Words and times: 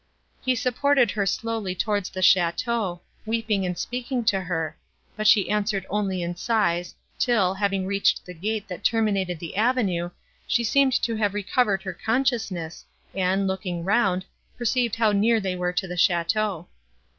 He 0.43 0.55
supported 0.55 1.11
her 1.11 1.27
slowly 1.27 1.75
towards 1.75 2.09
the 2.09 2.21
château, 2.21 3.01
weeping 3.23 3.67
and 3.67 3.77
speaking 3.77 4.23
to 4.25 4.41
her; 4.41 4.75
but 5.15 5.27
she 5.27 5.51
answered 5.51 5.85
only 5.91 6.23
in 6.23 6.35
sighs, 6.35 6.95
till, 7.19 7.53
having 7.53 7.85
reached 7.85 8.25
the 8.25 8.33
gate, 8.33 8.67
that 8.67 8.83
terminated 8.83 9.37
the 9.37 9.55
avenue, 9.55 10.09
she 10.47 10.63
seemed 10.63 10.99
to 11.03 11.17
have 11.17 11.35
recovered 11.35 11.83
her 11.83 11.93
consciousness, 11.93 12.83
and, 13.13 13.45
looking 13.45 13.83
round, 13.83 14.25
perceived 14.57 14.95
how 14.95 15.11
near 15.11 15.39
they 15.39 15.55
were 15.55 15.73
to 15.73 15.87
the 15.87 15.93
château. 15.93 16.65